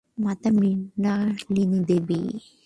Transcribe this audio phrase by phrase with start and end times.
[0.17, 2.21] মাতা মৃণালিনী দেবী।